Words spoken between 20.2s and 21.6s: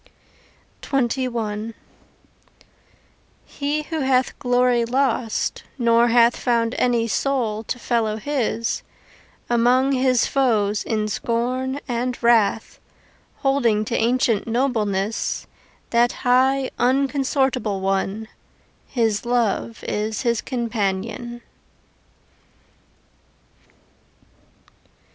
his companion.